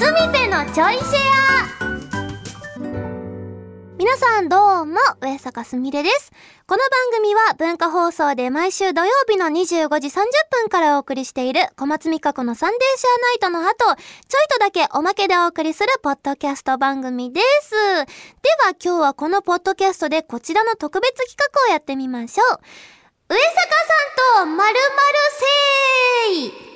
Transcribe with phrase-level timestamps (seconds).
[0.00, 1.18] すみぺのちょいシェ
[1.58, 1.90] ア
[3.98, 6.32] 皆さんどうも、上坂すみれです。
[6.66, 13.96] この番組は文化放送で毎週土曜日の25時30分からお送りしている小松美香子のサンデーシェアナイトの後、ちょい
[14.48, 17.72] とだけおまけでお送りするポッドキャスト番組です。
[17.74, 18.08] で
[18.64, 22.58] は今日はこのポッドキャストでこちらの特別企画をやってみましょう。
[23.28, 23.44] 上坂
[24.38, 24.74] さんとまるまる
[26.56, 26.69] せーい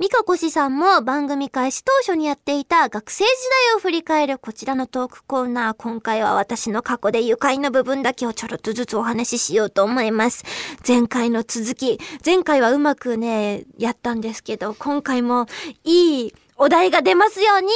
[0.00, 3.30] ミカコシさんも番組開始当初にやっていた学生時
[3.70, 5.74] 代を振り返るこちらのトークコーナー。
[5.78, 10.44] 今回は私の過去で愉快な部分だけをちょろっとずつお話ししようと思います。
[10.86, 12.00] 前回の続き。
[12.26, 15.46] 前回はうまくね、やったんですけど、今回も
[15.84, 17.68] いいお題が出ますように。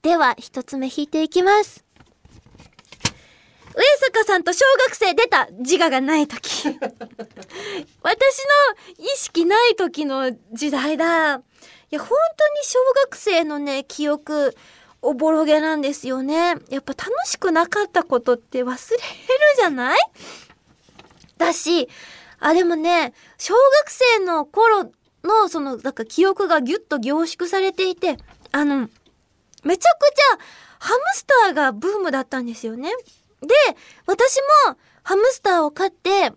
[0.00, 1.84] では、一つ目引いていきます。
[3.74, 6.64] 上坂さんと小学生出た自我がない時。
[6.64, 6.80] 私の
[8.98, 11.42] 意識ない時の時代だ。
[11.90, 12.18] いや、本当に
[12.64, 14.54] 小学生のね、記憶、
[15.00, 16.56] おぼろげなんですよね。
[16.68, 19.02] やっぱ楽しくなかったことって忘れる
[19.56, 19.98] じゃない？
[21.38, 21.88] だし、
[22.40, 24.90] あ、でもね、小学生の頃
[25.22, 28.18] の、その、なんか記憶がギュッと凝縮されていて、
[28.52, 28.88] あの、
[29.64, 30.38] めちゃくちゃ
[30.80, 32.90] ハムスターがブームだったんですよね。
[33.40, 33.48] で、
[34.06, 34.36] 私
[34.68, 36.32] もハムスターを飼って、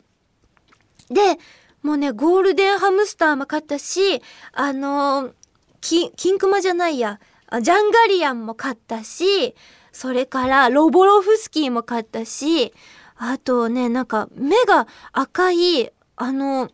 [1.09, 1.39] で、
[1.81, 4.21] もうね、ゴールデンハムスターも飼ったし、
[4.53, 5.33] あのー
[5.81, 7.19] キ、キンクマじゃないや、
[7.61, 9.55] ジャンガリアンも飼ったし、
[9.91, 12.73] それからロボロフスキーも飼ったし、
[13.17, 16.69] あとね、なんか目が赤い、あの、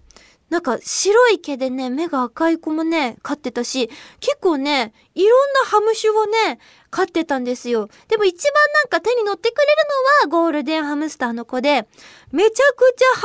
[0.49, 7.89] なんか白い毛でね、目が赤い子もね、飼ってたし、結構ね、いろんなハム種をね、飼ってたんですよ。
[8.08, 11.88] でも一番なんか手に乗ってくれるのはゴールデンハムスターの子で、
[12.31, 13.23] めちゃくちゃ繁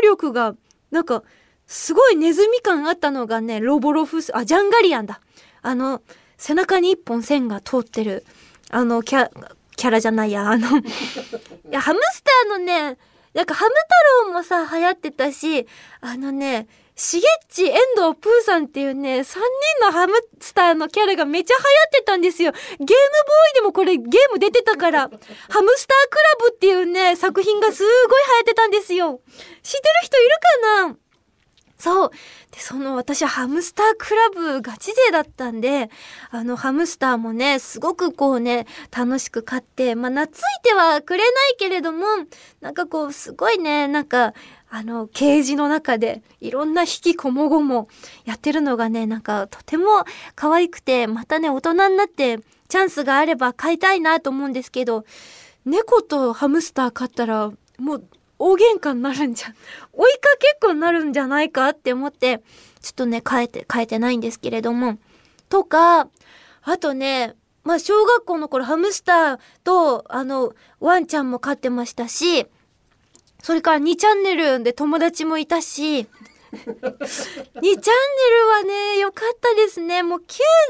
[0.00, 0.54] 殖力が、
[0.90, 1.22] なんか、
[1.66, 5.20] すごいネズミ感あったのがね、ロボロフス、あ、ジャンガリアンだ。
[5.62, 6.02] あの、
[6.36, 8.24] 背中に一本線が通ってる、
[8.70, 9.30] あの、キャ、
[9.76, 10.82] キャラじゃないや、あの、 い
[11.70, 12.98] や、ハムスターのね、
[13.34, 15.66] なんかハム太郎もさ、流行ってたし、
[16.00, 19.40] あのね、しげっち、遠藤プーさんっていうね、3人
[19.84, 22.52] のハムスターのキャラがめちゃ流行ってたんですよ。
[22.52, 25.18] ゲームボーイでもこれゲーム出てたから、ハム
[25.76, 29.20] スタークラブっていうね、作品がすごい流行ってたんですよ。
[29.62, 30.96] 知ってる人いるかな？
[31.78, 32.10] そう。
[32.50, 35.90] で、その私ハムスタークラブガチ勢だったんで、
[36.30, 38.66] あのハムスターもね、すごくこうね、
[38.96, 42.06] 楽しく飼って、まあ懐いてはくれないけれども、
[42.60, 44.32] なんかこう、すごいね、なんか、
[44.68, 47.88] あの、ケージの中でいろんな引きこもごも
[48.24, 50.04] やってるのがね、なんかとても
[50.34, 55.04] 可愛くて、またね、大人になってチャンスがあれば飼いたいなと思うんですけど、
[55.64, 58.08] 猫とハムスター飼ったら、もう
[58.38, 59.48] 大喧嘩になるんじゃ。
[59.92, 62.42] 追いかけっこになるんじゃないかって思って、
[62.80, 64.98] ちょっとね、変えて、変えてないんですけれども。
[65.48, 66.08] とか、
[66.62, 72.46] あとね、まあ、小学校の頃ハムスターと、あの、ワンちゃんも飼ってましたし、
[73.42, 76.00] それから2チャンネルで友達もいたし、
[76.52, 80.02] 2チャンネルはね、良かったですね。
[80.02, 80.22] もう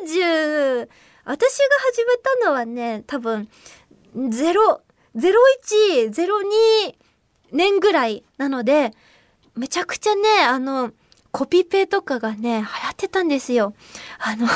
[0.07, 0.89] 90、
[1.25, 3.49] 私が始めたのはね、多分、
[4.15, 4.81] 0、
[5.17, 6.95] 01、02
[7.57, 8.93] 年ぐらいなので、
[9.57, 10.93] めちゃくちゃね、あの、
[11.33, 13.75] コピペとかがね、流行ってたんですよ。
[14.19, 14.47] あの、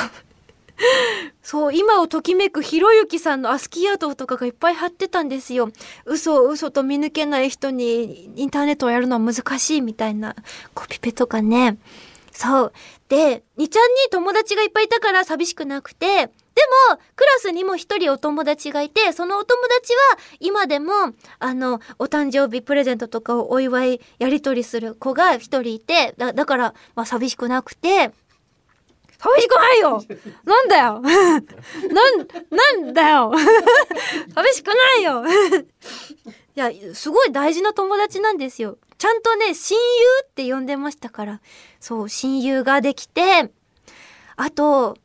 [1.43, 5.69] そう、今をときめくひろゆきさんのアスキーアートとかがいっぱい貼ってたんですよ。
[6.05, 10.35] 嘘を嘘と見抜けない人にインターネットをやるのは難しいみたいな
[10.73, 11.77] コピペとかね。
[12.31, 12.73] そう。
[13.09, 16.31] で、2ちゃんに友達がいっぱいいたから寂しくなくて、で
[16.91, 17.00] も、
[17.51, 19.99] スにも一人お友達がいて、そのお友達は
[20.39, 20.91] 今でも、
[21.39, 28.11] あの、お誕生日プレゼントとかをお祝いやり取りする子が一人いて、だだから、まあ寂しくなくて、
[29.19, 30.03] 寂しくないよ。
[30.45, 30.99] なんだよ。
[31.03, 31.43] なん、
[32.49, 33.31] なんだよ。
[34.33, 35.23] 寂しくないよ。
[36.55, 38.77] いや、すごい大事な友達なんですよ。
[38.97, 39.83] ちゃんとね、親友
[40.23, 41.41] って呼んでましたから。
[41.79, 43.51] そう、親友ができて、
[44.37, 44.97] あと、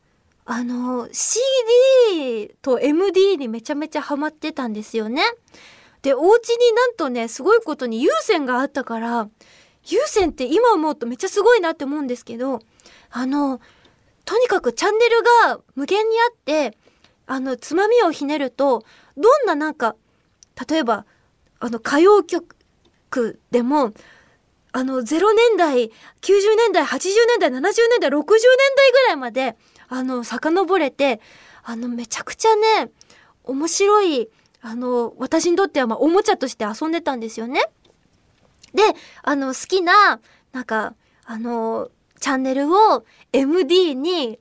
[0.49, 5.21] あの、CD と MD にめちゃめちゃハマってたんですよね。
[6.01, 9.27] で、お家になんとね、すごいことに有線があったから、
[9.83, 12.61] 有線って今思うとめっちゃすごいなって思うんですけど、
[13.11, 13.59] あの、
[14.23, 16.77] とにかくチャンネルが無限にあって、
[17.25, 18.85] あの、つまみをひねると、
[19.17, 19.97] どんななんか、
[20.69, 21.05] 例えば、
[21.59, 23.91] あの、歌謡曲でも、
[24.71, 25.91] あの、0年代、90
[26.55, 28.21] 年代、80年代、70年代、60年
[28.77, 29.57] 代ぐらいまで、
[29.89, 31.21] あの、遡れて、
[31.63, 32.91] あの、めちゃくちゃね、
[33.43, 34.29] 面白い、
[34.61, 37.63] あの、私にとっては、まあ、おもちゃとして遊んでたんですよね。
[38.73, 38.83] で、
[39.23, 40.19] あの、好きな、
[40.51, 40.95] なんか、
[41.25, 41.89] あの、
[42.19, 44.39] チャンネルを MD に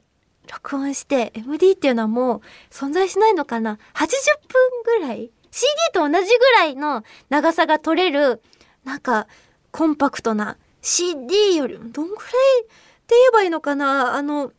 [0.51, 2.41] 録音して MD っていうのはもう
[2.71, 4.07] 存在しないのかな ?80
[4.49, 8.41] 分ぐらい ?CD と同じぐらいの長さが取れる、
[8.85, 9.27] なんか、
[9.73, 12.67] コンパクトな CD よりどんぐらいっ
[13.07, 14.15] て言えばいいのかな？
[14.15, 14.53] あの、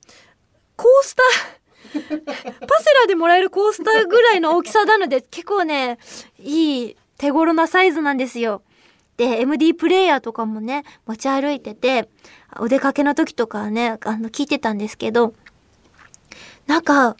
[0.77, 1.57] コースター
[1.89, 5.97] パセラでもらえるコースターぐらいの大きさなので結構ね、
[6.39, 8.61] いい手頃なサイズなんですよ。
[9.17, 12.09] で、MD プレイヤーとかもね、持ち歩いてて、
[12.59, 15.33] お出かけの時とかね、あの、聞いてたんですけど、
[16.67, 17.17] なんか、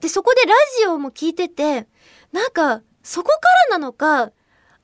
[0.00, 1.88] で、そこでラジオも聞いてて、
[2.30, 3.38] なんか、そこか
[3.70, 4.30] らなのか、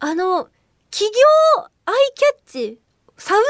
[0.00, 0.49] あの、
[0.91, 2.81] 企業アイキャッチ、
[3.19, 3.43] サウン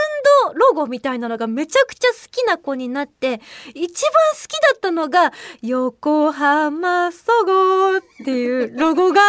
[0.53, 3.41] ドロゴみたいなのがめちゃくちゃ好きな子になって、
[3.75, 5.32] 一番好きだったのが、
[5.62, 9.20] 横浜そごっていうロゴが、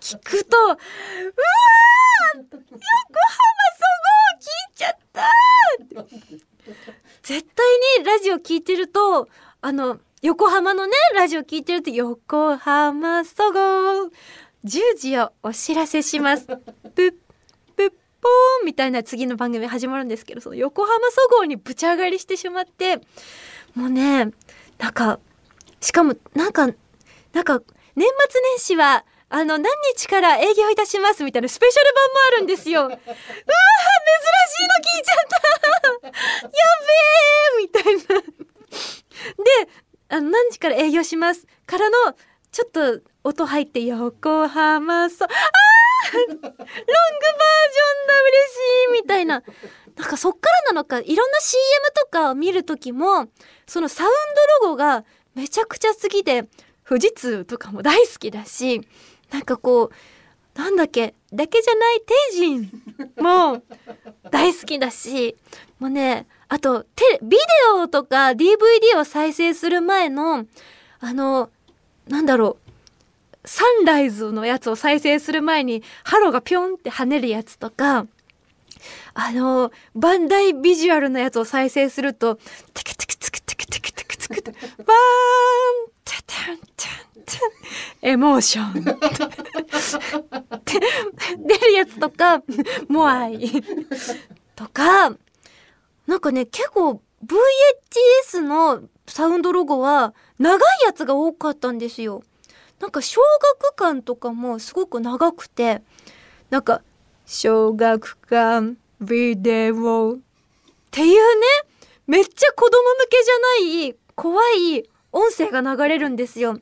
[0.00, 0.78] 聞くと、うわー
[2.38, 5.28] 横浜そご聞いちゃった
[7.22, 7.66] 絶対
[7.98, 9.28] にラジオ聞いてると、
[9.60, 13.58] あの、横浜のね、ラジオ聞いてると、横浜そご
[14.64, 16.46] 10時をお知らせします。
[16.94, 17.14] ぷっ、
[18.20, 22.98] ぷっぽーんみたいな次の番組始まるんですけど、その横浜そごうにぶち上がりしてしまって、
[23.74, 24.30] もうね、
[24.78, 25.18] なんか、
[25.80, 26.66] しかも、なんか、
[27.32, 27.60] なんか、
[27.96, 32.82] 年末年始は、あの、何日から営業いたしますみたいなスペシャル版もあるんですよ。
[32.82, 33.06] うわー珍し
[34.60, 35.36] いの聞いちゃった
[36.06, 36.92] やべ
[37.56, 38.20] えみたいな。
[39.44, 39.68] で、
[40.08, 42.14] あの、何時から営業しますからの、
[42.50, 45.30] ちょっと音入って横浜そ、あー
[46.12, 49.42] ロングバージョンだ嬉しいみたいな。
[49.96, 51.60] なんかそっからなのか、いろんな CM
[51.94, 53.28] とかを見るときも、
[53.66, 54.10] そのサウン
[54.60, 55.04] ドロゴが
[55.34, 56.48] めちゃくちゃ好きで、
[56.88, 58.80] 富士通とかも大好きだし、
[59.30, 62.70] なんかこうなんだっけだけじゃない帝人
[63.18, 63.62] も
[64.30, 65.36] 大好きだし
[65.78, 67.36] もうねあとテビデ
[67.76, 70.44] オとか DVD を再生する前の
[71.00, 71.50] あの
[72.08, 72.69] なんだろう
[73.44, 78.06] サンライズのやつを再生する前にハロがピョンって跳ねるやつとか
[79.14, 84.86] あのバンダイビジュアルのやつを再生するとテクテクテクテクテクテクテクテクバーン
[86.04, 87.00] タタンタン
[88.02, 88.72] エモーション
[91.46, 92.42] 出るやつとか
[92.88, 93.50] モアイ
[94.56, 95.10] とか
[96.06, 102.22] なんかね結構 VHS のサウンドロゴは長いやつが多かったんですよ。
[102.80, 103.20] なんか小
[103.62, 105.82] 学館とかもすごく長くて
[106.48, 106.82] なんか
[107.26, 110.18] 小学館ビデオっ
[110.90, 111.46] ていうね
[112.06, 116.58] めっちゃ子供向けじゃない怖い音声が流れるんですよ。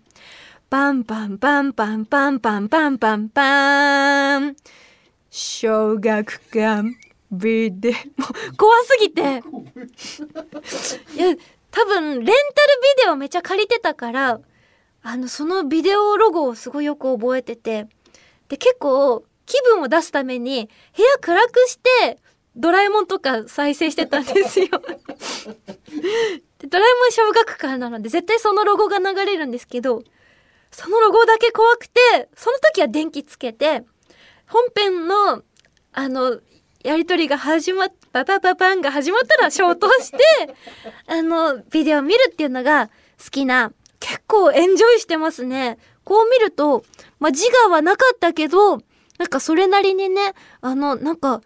[0.70, 4.56] パンパンパンパンパンパンパンパンパン。
[5.30, 6.90] 小学館
[7.30, 8.56] ビデオ。
[8.56, 9.22] 怖すぎて。
[9.22, 9.24] い
[11.18, 11.34] や、
[11.70, 12.34] 多分、レンタルビ
[13.04, 14.40] デオめちゃ借りてたから、
[15.02, 17.86] あの、そのビデオロゴをすごいよく覚えてて。
[18.48, 22.18] で、結構、気分を出すために、部屋暗くして、
[22.56, 24.66] ドラえもんとか再生してたんですよ。
[24.70, 24.84] ドラ
[26.84, 30.02] えもん小学館なので、絶対そのロゴが流れるんですけど、
[30.70, 33.84] そのロゴだけ怖くて、その時は電気つけて、
[34.48, 35.42] 本編の、
[35.92, 36.40] あの、
[36.84, 40.18] やりとりが始まっ、ババババンが始まったら消灯して、
[41.06, 42.88] あの、ビデオ見るっていうのが
[43.22, 43.72] 好きな、
[44.08, 45.78] 結構エンジョイしてますね。
[46.02, 46.82] こう見ると、
[47.20, 48.78] まあ、自我はなかったけど、
[49.18, 51.42] なんかそれなりにね、あの、なんか、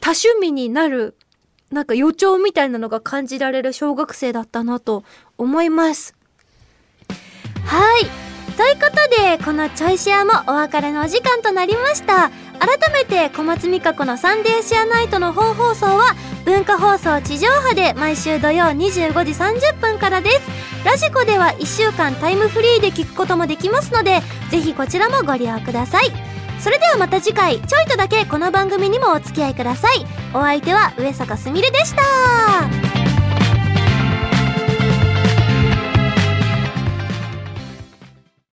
[0.00, 1.14] 多趣味になる、
[1.70, 5.04] なんか予兆みたいなのが感じられる小学生だったなと
[5.38, 6.16] 思います。
[7.64, 8.31] はい。
[8.56, 12.30] ということでこのちょいシェアもお別れのお時間となりました。
[12.58, 20.40] 改めて小松美香子のサンデーシェアナイトの本放送は文化放送地上波で毎週土曜25時30分からです。
[20.84, 26.12] ラジコでは1週間タイムフリーで聞くこともできますのでぜひこちらもご利用ください。
[26.60, 30.06] それではまた次回ちょいとだけこの番組にもお付き合いください。
[30.34, 33.01] お相手は上坂すみれでした。